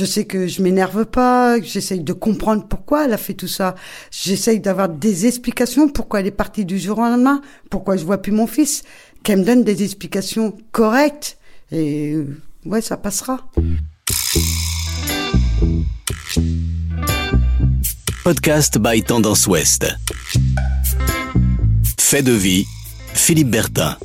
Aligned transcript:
Je 0.00 0.06
sais 0.06 0.24
que 0.24 0.46
je 0.46 0.62
m'énerve 0.62 1.04
pas, 1.04 1.60
j'essaye 1.60 2.00
de 2.00 2.14
comprendre 2.14 2.66
pourquoi 2.66 3.04
elle 3.04 3.12
a 3.12 3.18
fait 3.18 3.34
tout 3.34 3.46
ça. 3.46 3.74
J'essaye 4.10 4.58
d'avoir 4.58 4.88
des 4.88 5.26
explications 5.26 5.90
pourquoi 5.90 6.20
elle 6.20 6.26
est 6.26 6.30
partie 6.30 6.64
du 6.64 6.78
jour 6.78 6.96
au 6.96 7.02
lendemain, 7.02 7.42
pourquoi 7.68 7.98
je 7.98 8.06
vois 8.06 8.16
plus 8.16 8.32
mon 8.32 8.46
fils, 8.46 8.82
qu'elle 9.22 9.40
me 9.40 9.44
donne 9.44 9.62
des 9.62 9.82
explications 9.82 10.56
correctes 10.72 11.36
et 11.70 12.16
ouais, 12.64 12.80
ça 12.80 12.96
passera. 12.96 13.46
Podcast 18.24 18.78
by 18.78 19.02
Tendance 19.02 19.46
Ouest. 19.48 19.86
Fait 21.98 22.22
de 22.22 22.32
vie, 22.32 22.64
Philippe 23.12 23.50
Bertin. 23.50 23.98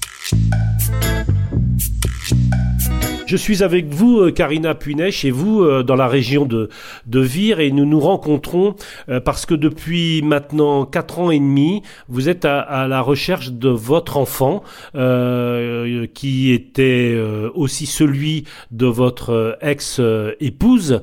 Je 3.27 3.37
suis 3.37 3.63
avec 3.63 3.87
vous, 3.91 4.19
euh, 4.19 4.31
Karina 4.31 4.75
Puinet, 4.75 5.09
chez 5.09 5.31
vous, 5.31 5.63
euh, 5.63 5.81
dans 5.81 5.95
la 5.95 6.07
région 6.07 6.45
de, 6.45 6.69
de 7.07 7.19
Vire, 7.19 7.59
et 7.59 7.71
nous 7.71 7.85
nous 7.85 7.99
rencontrons 7.99 8.75
euh, 9.09 9.19
parce 9.19 9.47
que 9.47 9.55
depuis 9.55 10.21
maintenant 10.21 10.85
quatre 10.85 11.17
ans 11.17 11.31
et 11.31 11.39
demi, 11.39 11.81
vous 12.07 12.29
êtes 12.29 12.45
à, 12.45 12.87
la 12.87 13.01
recherche 13.01 13.51
de 13.51 13.69
votre 13.69 14.17
enfant, 14.17 14.63
qui 16.13 16.51
était 16.51 17.17
aussi 17.53 17.85
celui 17.85 18.43
de 18.71 18.85
votre 18.85 19.57
ex-épouse, 19.61 21.01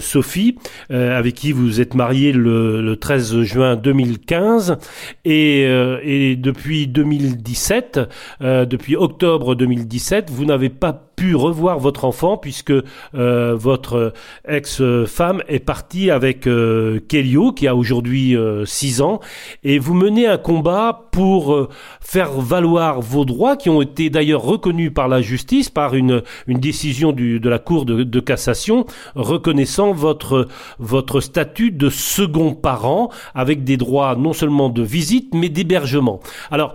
Sophie, 0.00 0.56
avec 0.88 1.34
qui 1.34 1.52
vous 1.52 1.80
êtes 1.80 1.94
marié 1.94 2.32
le, 2.32 2.80
le 2.80 2.96
13 2.96 3.42
juin 3.42 3.76
2015, 3.76 4.78
et, 5.24 5.62
et 6.02 6.36
depuis 6.36 6.86
2017, 6.86 8.00
depuis 8.40 8.96
octobre 8.96 9.54
2017, 9.54 10.30
vous 10.30 10.44
n'avez 10.44 10.70
pas 10.70 11.09
pu 11.20 11.34
revoir 11.34 11.78
votre 11.78 12.06
enfant 12.06 12.38
puisque 12.38 12.72
euh, 12.72 13.54
votre 13.54 14.14
ex-femme 14.48 15.42
est 15.48 15.58
partie 15.58 16.10
avec 16.10 16.46
euh, 16.46 16.98
Kelio 17.08 17.52
qui 17.52 17.68
a 17.68 17.76
aujourd'hui 17.76 18.34
6 18.64 19.00
euh, 19.00 19.04
ans 19.04 19.20
et 19.62 19.78
vous 19.78 19.92
menez 19.92 20.26
un 20.26 20.38
combat 20.38 21.08
pour 21.12 21.52
euh, 21.52 21.68
faire 22.00 22.32
valoir 22.32 23.02
vos 23.02 23.26
droits 23.26 23.58
qui 23.58 23.68
ont 23.68 23.82
été 23.82 24.08
d'ailleurs 24.08 24.40
reconnus 24.40 24.92
par 24.94 25.08
la 25.08 25.20
justice 25.20 25.68
par 25.68 25.94
une, 25.94 26.22
décision 26.48 27.12
de 27.12 27.48
la 27.50 27.58
Cour 27.58 27.84
de, 27.84 28.20
cassation 28.20 28.86
reconnaissant 29.14 29.92
votre 29.92 31.20
statut 31.20 31.70
de 31.70 31.90
second 31.90 32.54
parent 32.54 33.10
avec 33.34 33.62
des 33.62 33.76
droits 33.76 34.16
non 34.16 34.32
seulement 34.32 34.70
de 34.70 34.82
visite 34.82 35.34
mais 35.34 35.50
d'hébergement. 35.50 36.20
Alors 36.50 36.72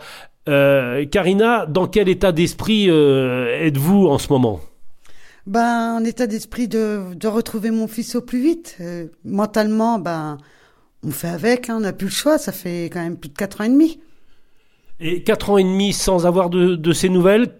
euh, 0.47 1.05
Karina, 1.05 1.65
dans 1.65 1.88
quel 1.88 2.09
état 2.09 2.31
d'esprit 2.31 2.89
euh, 2.89 3.65
êtes-vous 3.65 4.07
en 4.07 4.17
ce 4.17 4.31
moment? 4.31 4.59
Ben, 5.47 5.97
en 5.99 6.03
état 6.03 6.27
d'esprit 6.27 6.67
de, 6.67 7.13
de, 7.13 7.27
retrouver 7.27 7.71
mon 7.71 7.88
fils 7.88 8.15
au 8.15 8.21
plus 8.21 8.41
vite. 8.41 8.77
Euh, 8.81 9.07
mentalement, 9.23 9.99
ben, 9.99 10.38
on 11.03 11.11
fait 11.11 11.27
avec, 11.27 11.69
hein, 11.69 11.75
on 11.77 11.81
n'a 11.81 11.93
plus 11.93 12.07
le 12.07 12.11
choix. 12.11 12.38
Ça 12.38 12.51
fait 12.51 12.85
quand 12.85 13.01
même 13.01 13.17
plus 13.17 13.29
de 13.29 13.38
quatre 13.38 13.61
ans 13.61 13.66
et 13.66 13.69
demi. 13.69 13.99
Et 14.99 15.23
quatre 15.23 15.49
ans 15.49 15.57
et 15.57 15.63
demi 15.63 15.93
sans 15.93 16.25
avoir 16.25 16.49
de, 16.49 16.75
de 16.75 16.93
ces 16.93 17.09
nouvelles. 17.09 17.55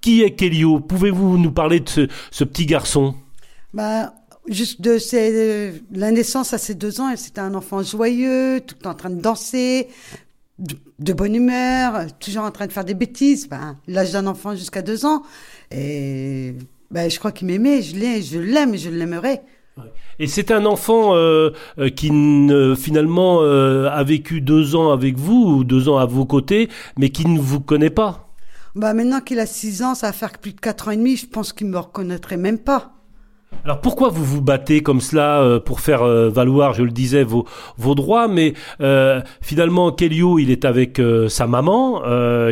qui 0.00 0.22
est 0.22 0.34
Kelio 0.34 0.80
Pouvez-vous 0.80 1.36
nous 1.36 1.52
parler 1.52 1.80
de 1.80 1.88
ce, 1.88 2.08
ce 2.30 2.44
petit 2.44 2.64
garçon? 2.64 3.14
Ben, 3.74 4.12
juste 4.48 4.80
de 4.80 4.98
ses, 4.98 5.82
la 5.92 6.10
naissance 6.10 6.52
à 6.54 6.58
ses 6.58 6.74
deux 6.74 7.00
ans, 7.00 7.14
c'était 7.16 7.40
un 7.40 7.54
enfant 7.54 7.82
joyeux, 7.82 8.60
tout 8.66 8.86
en 8.86 8.94
train 8.94 9.10
de 9.10 9.20
danser, 9.20 9.88
de, 10.98 11.12
bonne 11.12 11.34
humeur, 11.34 12.06
toujours 12.18 12.44
en 12.44 12.50
train 12.50 12.66
de 12.66 12.72
faire 12.72 12.84
des 12.84 12.94
bêtises. 12.94 13.48
Ben, 13.48 13.76
l'âge 13.86 14.12
d'un 14.12 14.26
enfant 14.26 14.54
jusqu'à 14.54 14.82
deux 14.82 15.04
ans. 15.06 15.22
Et 15.70 16.54
ben, 16.90 17.10
je 17.10 17.18
crois 17.18 17.32
qu'il 17.32 17.46
m'aimait, 17.46 17.82
je 17.82 17.96
l'aime, 17.96 18.22
je 18.22 18.38
l'aime 18.38 18.74
et 18.74 18.78
je 18.78 18.90
l'aimerai. 18.90 19.40
Et 20.18 20.26
c'est 20.26 20.50
un 20.50 20.66
enfant 20.66 21.14
euh, 21.14 21.50
euh, 21.78 21.88
qui 21.88 22.08
finalement 22.76 23.40
euh, 23.40 23.88
a 23.88 24.04
vécu 24.04 24.42
deux 24.42 24.76
ans 24.76 24.92
avec 24.92 25.16
vous 25.16 25.56
ou 25.56 25.64
deux 25.64 25.88
ans 25.88 25.96
à 25.96 26.04
vos 26.04 26.26
côtés, 26.26 26.68
mais 26.98 27.08
qui 27.08 27.26
ne 27.26 27.40
vous 27.40 27.60
connaît 27.60 27.90
pas. 27.90 28.28
Bah 28.74 28.92
maintenant 28.92 29.20
qu'il 29.20 29.40
a 29.40 29.46
six 29.46 29.82
ans, 29.82 29.94
ça 29.94 30.08
va 30.08 30.12
faire 30.12 30.38
plus 30.38 30.52
de 30.52 30.60
quatre 30.60 30.88
ans 30.88 30.90
et 30.90 30.96
demi. 30.96 31.16
Je 31.16 31.26
pense 31.26 31.52
qu'il 31.52 31.68
me 31.68 31.78
reconnaîtrait 31.78 32.36
même 32.36 32.58
pas. 32.58 32.99
Alors 33.64 33.80
pourquoi 33.80 34.08
vous 34.08 34.24
vous 34.24 34.40
battez 34.40 34.82
comme 34.82 35.00
cela 35.00 35.40
euh, 35.40 35.60
pour 35.60 35.80
faire 35.80 36.02
euh, 36.02 36.30
valoir, 36.30 36.72
je 36.72 36.82
le 36.82 36.90
disais, 36.90 37.24
vos, 37.24 37.46
vos 37.76 37.94
droits 37.94 38.26
Mais 38.26 38.54
euh, 38.80 39.20
finalement, 39.42 39.92
Kelio, 39.92 40.38
il 40.38 40.50
est 40.50 40.64
avec 40.64 41.00
sa 41.28 41.46
maman, 41.46 42.02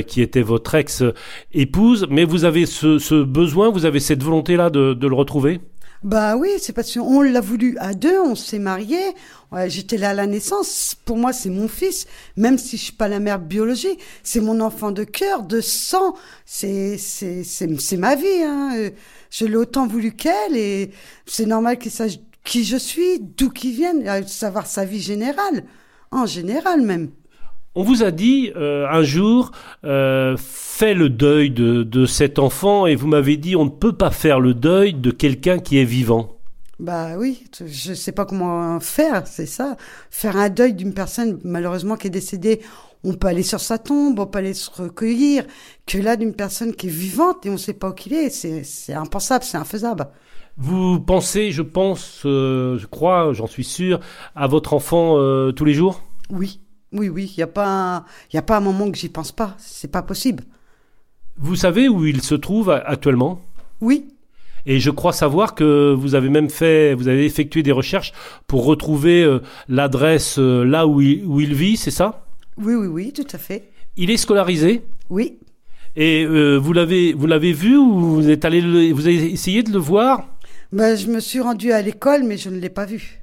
qui 0.07 0.23
était 0.23 0.43
votre 0.43 0.75
ex-épouse, 0.75 2.07
mais 2.11 2.25
vous 2.25 2.45
avez 2.45 2.67
ce, 2.67 3.23
besoin, 3.23 3.71
vous 3.71 3.87
avez 3.87 4.01
cette 4.01 4.23
volonté-là 4.23 4.71
de 4.71 5.07
le 5.07 5.15
retrouver? 5.15 5.61
Bah 6.05 6.37
oui, 6.37 6.51
c'est 6.61 6.73
parce 6.73 6.95
qu'on 6.95 7.23
l'a 7.23 7.41
voulu 7.41 7.77
à 7.79 7.93
deux, 7.93 8.21
on 8.21 8.37
s'est 8.37 8.61
mariés, 8.61 9.15
j'étais 9.67 9.97
là 9.97 10.11
à 10.11 10.15
la 10.15 10.27
naissance. 10.27 10.95
Pour 11.05 11.17
moi, 11.17 11.33
c'est 11.33 11.51
mon 11.51 11.67
fils, 11.67 12.07
même 12.37 12.57
si 12.57 12.77
je 12.77 12.85
suis 12.85 12.93
pas 12.93 13.09
la 13.09 13.19
mère 13.19 13.41
biologique, 13.41 14.01
c'est 14.23 14.41
mon 14.41 14.61
enfant 14.61 14.93
de 14.93 15.03
cœur, 15.05 15.43
de 15.43 15.61
sang. 15.61 16.15
C'est 16.47 16.99
c'est 16.99 17.43
c'est 17.45 17.97
ma 17.97 18.15
vie. 18.15 18.43
Hein. 18.45 18.91
Je 19.31 19.45
l'ai 19.45 19.57
autant 19.57 19.87
voulu 19.87 20.13
qu'elle 20.13 20.57
et 20.57 20.93
c'est 21.27 21.47
normal 21.47 21.79
qu'il 21.79 21.91
sache 21.91 22.19
qui 22.45 22.65
je 22.65 22.77
suis, 22.77 23.21
d'où 23.21 23.51
qu'il 23.51 23.75
vienne, 23.75 24.27
savoir 24.27 24.67
sa 24.67 24.85
vie 24.85 25.01
générale, 25.01 25.65
en 26.11 26.27
général 26.27 26.81
même. 26.81 27.11
On 27.81 27.85
vous 27.85 28.03
a 28.03 28.11
dit 28.11 28.51
euh, 28.57 28.89
un 28.91 29.05
jour, 29.05 29.53
euh, 29.85 30.37
fais 30.37 30.95
le 30.95 31.09
deuil 31.09 31.53
de, 31.53 31.85
de 31.85 32.07
cet 32.07 32.41
enfant, 32.41 32.87
et 32.87 32.97
vous 32.97 33.07
m'avez 33.07 33.37
dit, 33.37 33.55
on 33.55 33.67
ne 33.67 33.71
peut 33.71 33.93
pas 33.93 34.11
faire 34.11 34.41
le 34.41 34.53
deuil 34.53 34.95
de 34.95 35.13
quelqu'un 35.13 35.61
qui 35.61 35.79
est 35.79 35.85
vivant. 35.85 36.41
Bah 36.81 37.11
oui, 37.17 37.45
je 37.65 37.91
ne 37.91 37.95
sais 37.95 38.11
pas 38.11 38.25
comment 38.25 38.81
faire, 38.81 39.29
c'est 39.29 39.47
ça. 39.47 39.77
Faire 40.11 40.37
un 40.37 40.49
deuil 40.49 40.75
d'une 40.75 40.93
personne 40.93 41.39
malheureusement 41.45 41.95
qui 41.95 42.09
est 42.09 42.11
décédée, 42.11 42.63
on 43.05 43.15
peut 43.15 43.29
aller 43.29 43.45
sur 43.45 43.61
sa 43.61 43.79
tombe, 43.79 44.19
on 44.19 44.27
peut 44.27 44.41
aller 44.41 44.55
se 44.55 44.71
recueillir, 44.73 45.45
que 45.87 45.99
là 45.99 46.17
d'une 46.17 46.35
personne 46.35 46.75
qui 46.75 46.89
est 46.89 46.91
vivante 46.91 47.47
et 47.47 47.49
on 47.49 47.53
ne 47.53 47.59
sait 47.59 47.75
pas 47.75 47.91
où 47.91 47.93
qu'il 47.93 48.13
est, 48.13 48.31
c'est 48.31 48.93
impensable, 48.93 49.45
c'est 49.45 49.57
infaisable. 49.57 50.09
Vous 50.57 50.99
pensez, 50.99 51.53
je 51.53 51.63
pense, 51.63 52.23
euh, 52.25 52.77
je 52.77 52.87
crois, 52.89 53.33
j'en 53.35 53.47
suis 53.47 53.63
sûr, 53.63 54.01
à 54.35 54.49
votre 54.49 54.75
enfant 54.75 55.15
tous 55.53 55.65
les 55.65 55.75
jours? 55.75 56.03
Oui, 56.31 56.59
oui, 56.93 57.09
oui, 57.09 57.33
il 57.37 57.39
n'y 57.39 57.43
a, 57.43 57.47
pas 57.47 57.67
un, 57.67 58.05
a 58.35 58.43
pas 58.43 58.57
un 58.57 58.61
moment 58.61 58.91
que 58.91 58.97
j'y 58.97 59.09
pense 59.09 59.33
pas. 59.33 59.55
C'est 59.59 59.91
pas 59.91 60.03
possible. 60.03 60.45
Vous 61.37 61.57
savez 61.57 61.89
où 61.89 62.05
il 62.07 62.23
se 62.23 62.35
trouve 62.35 62.71
actuellement? 62.71 63.41
Oui. 63.81 64.09
Et 64.67 64.81
je 64.81 64.91
crois 64.91 65.13
savoir 65.13 65.55
que 65.55 65.95
vous 65.95 66.15
avez 66.15 66.29
même 66.29 66.51
fait, 66.51 66.95
vous 66.95 67.09
avez 67.09 67.25
effectué 67.25 67.63
des 67.63 67.73
recherches 67.73 68.13
pour 68.47 68.65
retrouver 68.65 69.23
euh, 69.23 69.41
l'adresse 69.69 70.39
euh, 70.39 70.65
là 70.65 70.87
où 70.87 71.01
il, 71.01 71.25
où 71.25 71.41
il 71.41 71.55
vit, 71.55 71.77
c'est 71.77 71.91
ça? 71.91 72.27
Oui, 72.57 72.75
oui, 72.75 72.87
oui, 72.87 73.13
tout 73.13 73.27
à 73.33 73.39
fait. 73.39 73.71
Il 73.97 74.11
est 74.11 74.17
scolarisé? 74.17 74.83
Oui. 75.09 75.39
Et 75.97 76.25
euh, 76.25 76.57
vous 76.57 76.73
l'avez, 76.73 77.13
vous 77.13 77.27
l'avez 77.27 77.53
vu 77.53 77.77
ou 77.77 78.17
vous 78.17 78.29
êtes 78.29 78.45
allé, 78.45 78.93
vous 78.93 79.07
avez 79.07 79.33
essayé 79.33 79.63
de 79.63 79.73
le 79.73 79.79
voir? 79.79 80.27
Ben, 80.71 80.97
je 80.97 81.07
me 81.07 81.21
suis 81.21 81.41
rendu 81.41 81.73
à 81.73 81.81
l'école, 81.81 82.25
mais 82.25 82.37
je 82.37 82.51
ne 82.51 82.59
l'ai 82.59 82.69
pas 82.69 82.85
vu. 82.85 83.21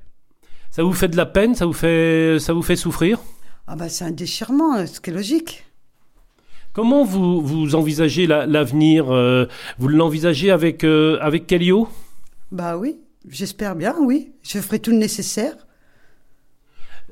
Ça 0.72 0.84
vous 0.84 0.94
fait 0.94 1.10
de 1.10 1.18
la 1.18 1.26
peine? 1.26 1.54
Ça 1.54 1.66
vous 1.66 1.74
fait, 1.74 2.38
ça 2.40 2.54
vous 2.54 2.64
fait 2.64 2.76
souffrir? 2.76 3.20
Ah 3.68 3.76
bah 3.76 3.90
c'est 3.90 4.06
un 4.06 4.12
déchirement, 4.12 4.86
ce 4.86 5.00
qui 5.00 5.10
est 5.10 5.14
logique. 5.14 5.66
Comment 6.74 7.06
vous, 7.06 7.42
vous 7.42 7.74
envisagez 7.76 8.28
l'avenir 8.28 9.10
euh, 9.10 9.46
Vous 9.80 9.88
l'envisagez 9.88 10.52
avec, 10.52 10.84
euh, 10.84 11.18
avec 11.22 11.48
Calio 11.48 11.88
Bah 12.52 12.78
oui, 12.78 12.98
j'espère 13.30 13.76
bien, 13.76 13.96
oui. 14.02 14.34
Je 14.44 14.60
ferai 14.60 14.80
tout 14.80 14.92
le 14.92 14.98
nécessaire. 14.98 15.54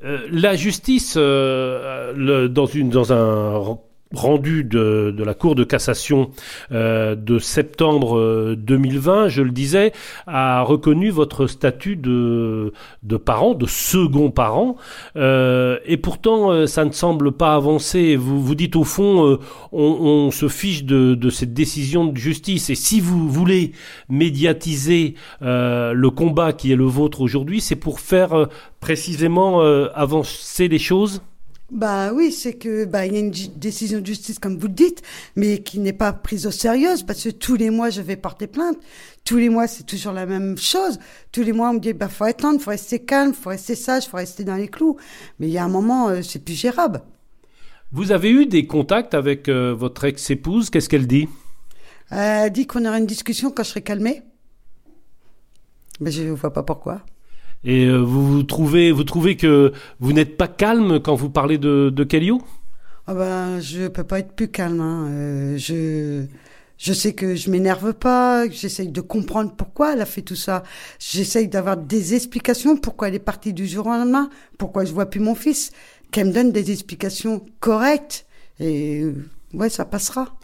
Euh, 0.04 0.28
la 0.30 0.54
justice, 0.54 1.16
le, 1.16 2.46
dans, 2.48 2.66
une, 2.66 2.90
dans 2.90 3.12
un 3.14 3.78
rendu 4.18 4.64
de, 4.64 5.14
la 5.24 5.34
Cour 5.34 5.54
de 5.54 5.64
cassation 5.64 6.30
euh, 6.72 7.14
de 7.14 7.38
septembre 7.38 8.54
2020, 8.56 9.12
euh, 9.12 9.28
je 9.28 9.42
le 9.42 9.50
disais, 9.50 9.92
a 10.26 10.62
reconnu 10.62 11.10
votre 11.10 11.46
statut 11.46 11.96
de, 11.96 12.72
de 13.02 13.16
parent, 13.16 13.54
de 13.54 13.66
second 13.66 14.30
parent, 14.30 14.76
euh, 15.16 15.78
et 15.84 15.96
pourtant 15.96 16.66
ça 16.66 16.84
ne 16.84 16.92
semble 16.92 17.32
pas 17.32 17.54
avancer. 17.54 18.16
Vous 18.16 18.42
vous 18.42 18.54
dites 18.54 18.76
au 18.76 18.84
fond, 18.84 19.38
on, 19.72 19.82
on, 19.82 20.30
se 20.30 20.48
fiche 20.48 20.84
de, 20.84 21.14
de, 21.14 21.30
cette 21.30 21.54
décision 21.54 22.06
de 22.06 22.16
justice, 22.16 22.70
et 22.70 22.74
si 22.74 23.00
vous 23.00 23.28
voulez 23.28 23.72
médiatiser 24.08 25.14
le 25.40 26.08
combat 26.08 26.52
qui 26.52 26.72
est 26.72 26.76
le 26.76 26.84
vôtre 26.84 27.20
aujourd'hui, 27.20 27.60
c'est 27.60 27.76
pour 27.76 28.00
faire 28.00 28.48
précisément 28.80 29.60
avancer 29.94 30.68
les 30.68 30.78
choses? 30.78 31.22
Bah 31.70 32.12
oui, 32.12 32.30
c'est 32.30 32.54
que 32.54 32.84
bah 32.84 33.06
il 33.06 33.14
y 33.14 33.16
a 33.16 33.20
une 33.20 33.30
décision 33.30 34.00
de 34.00 34.06
justice 34.06 34.38
comme 34.38 34.58
vous 34.58 34.66
le 34.66 34.74
dites, 34.74 35.02
mais 35.34 35.62
qui 35.62 35.78
n'est 35.78 35.94
pas 35.94 36.12
prise 36.12 36.46
au 36.46 36.50
sérieux 36.50 36.94
parce 37.06 37.24
que 37.24 37.30
tous 37.30 37.56
les 37.56 37.70
mois 37.70 37.88
je 37.88 38.02
vais 38.02 38.16
porter 38.16 38.46
plainte. 38.46 38.76
Tous 39.24 39.38
les 39.38 39.48
mois 39.48 39.66
c'est 39.66 39.84
toujours 39.84 40.12
la 40.12 40.26
même 40.26 40.58
chose. 40.58 40.98
Tous 41.32 41.42
les 41.42 41.52
mois 41.52 41.70
on 41.70 41.74
me 41.74 41.78
dit 41.80 41.94
bah 41.94 42.08
faut 42.08 42.24
attendre, 42.24 42.60
faut 42.60 42.70
rester 42.70 42.98
calme, 42.98 43.32
faut 43.32 43.48
rester 43.48 43.74
sage, 43.74 44.06
faut 44.06 44.18
rester 44.18 44.44
dans 44.44 44.56
les 44.56 44.68
clous. 44.68 44.98
Mais 45.38 45.48
il 45.48 45.52
y 45.52 45.58
a 45.58 45.64
un 45.64 45.68
moment 45.68 46.08
euh, 46.08 46.20
c'est 46.22 46.44
plus 46.44 46.54
gérable. 46.54 47.00
Vous 47.92 48.12
avez 48.12 48.30
eu 48.30 48.44
des 48.46 48.66
contacts 48.66 49.14
avec 49.14 49.48
euh, 49.48 49.72
votre 49.72 50.04
ex-épouse? 50.04 50.68
Qu'est-ce 50.68 50.88
qu'elle 50.88 51.06
dit? 51.06 51.28
Elle 52.10 52.52
dit 52.52 52.66
qu'on 52.66 52.84
aura 52.84 52.98
une 52.98 53.06
discussion 53.06 53.50
quand 53.50 53.62
je 53.62 53.70
serai 53.70 53.82
calmée. 53.82 54.22
Mais 56.00 56.10
je 56.10 56.22
ne 56.22 56.32
vois 56.32 56.52
pas 56.52 56.62
pourquoi. 56.62 57.02
Et 57.64 57.86
euh, 57.86 57.98
vous, 57.98 58.42
trouvez, 58.42 58.92
vous 58.92 59.04
trouvez 59.04 59.36
que 59.36 59.72
vous 60.00 60.12
n'êtes 60.12 60.36
pas 60.36 60.48
calme 60.48 61.00
quand 61.00 61.14
vous 61.14 61.30
parlez 61.30 61.58
de, 61.58 61.90
de 61.94 62.04
Kelio 62.04 62.42
ah 63.06 63.12
ben, 63.12 63.60
je 63.60 63.88
peux 63.88 64.04
pas 64.04 64.20
être 64.20 64.32
plus 64.32 64.48
calme. 64.48 64.80
Hein. 64.80 65.08
Euh, 65.10 65.58
je, 65.58 66.24
je 66.78 66.92
sais 66.92 67.12
que 67.12 67.34
je 67.34 67.50
m'énerve 67.50 67.92
pas, 67.92 68.48
j'essaye 68.48 68.88
de 68.88 69.00
comprendre 69.00 69.52
pourquoi 69.54 69.92
elle 69.92 70.00
a 70.00 70.06
fait 70.06 70.22
tout 70.22 70.36
ça. 70.36 70.62
J'essaye 70.98 71.48
d'avoir 71.48 71.76
des 71.76 72.14
explications 72.14 72.76
pourquoi 72.76 73.08
elle 73.08 73.14
est 73.14 73.18
partie 73.18 73.52
du 73.52 73.66
jour 73.66 73.86
au 73.86 73.90
lendemain, 73.90 74.30
pourquoi 74.56 74.84
je 74.86 74.92
vois 74.92 75.06
plus 75.06 75.20
mon 75.20 75.34
fils, 75.34 75.70
qu'elle 76.10 76.28
me 76.28 76.32
donne 76.32 76.50
des 76.50 76.70
explications 76.70 77.44
correctes. 77.60 78.26
Et 78.58 79.04
ouais, 79.52 79.68
ça 79.68 79.84
passera. 79.84 80.34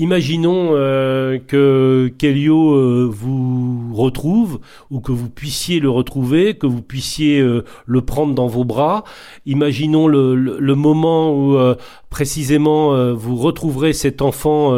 Imaginons 0.00 0.68
euh, 0.74 1.40
que 1.44 2.12
Kelio 2.18 2.72
euh, 2.72 3.10
vous 3.12 3.92
retrouve 3.92 4.60
ou 4.90 5.00
que 5.00 5.10
vous 5.10 5.28
puissiez 5.28 5.80
le 5.80 5.90
retrouver, 5.90 6.54
que 6.54 6.68
vous 6.68 6.82
puissiez 6.82 7.40
euh, 7.40 7.64
le 7.84 8.00
prendre 8.02 8.32
dans 8.32 8.46
vos 8.46 8.64
bras. 8.64 9.02
Imaginons 9.44 10.06
le, 10.06 10.74
moment 10.76 11.34
où 11.36 11.58
précisément 12.10 13.12
vous 13.14 13.36
retrouverez 13.36 13.92
cet 13.92 14.22
enfant 14.22 14.72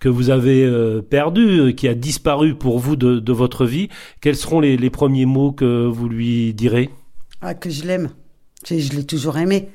que 0.00 0.08
vous 0.08 0.28
avez 0.28 0.70
perdu, 1.08 1.74
qui 1.74 1.88
a 1.88 1.94
disparu 1.94 2.54
pour 2.54 2.78
vous 2.78 2.96
de, 2.96 3.32
votre 3.32 3.64
vie. 3.64 3.88
Quels 4.20 4.36
seront 4.36 4.60
les, 4.60 4.90
premiers 4.90 5.24
mots 5.24 5.52
que 5.52 5.86
vous 5.86 6.08
lui 6.08 6.52
direz? 6.52 6.90
Ah, 7.40 7.54
que 7.54 7.70
je 7.70 7.84
l'aime. 7.84 8.10
Je 8.68 8.92
l'ai 8.94 9.04
toujours 9.04 9.38
aimé. 9.38 9.70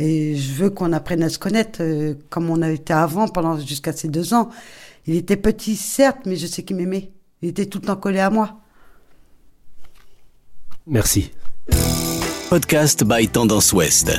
Et 0.00 0.34
je 0.34 0.54
veux 0.54 0.70
qu'on 0.70 0.94
apprenne 0.94 1.22
à 1.22 1.28
se 1.28 1.38
connaître 1.38 1.82
euh, 1.82 2.14
comme 2.30 2.48
on 2.48 2.62
a 2.62 2.70
été 2.70 2.94
avant, 2.94 3.28
pendant 3.28 3.58
jusqu'à 3.58 3.92
ses 3.92 4.08
deux 4.08 4.32
ans. 4.32 4.48
Il 5.06 5.14
était 5.14 5.36
petit, 5.36 5.76
certes, 5.76 6.20
mais 6.24 6.36
je 6.36 6.46
sais 6.46 6.62
qu'il 6.62 6.76
m'aimait. 6.76 7.12
Il 7.42 7.50
était 7.50 7.66
tout 7.66 7.80
le 7.80 7.86
temps 7.86 7.96
collé 7.96 8.18
à 8.18 8.30
moi. 8.30 8.60
Merci. 10.86 11.30
Podcast 12.48 13.04
by 13.04 13.28
Tendance 13.28 13.74
Ouest. 13.74 14.10